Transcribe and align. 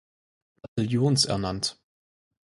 Bataillons 0.63 1.25
ernannt. 1.25 1.77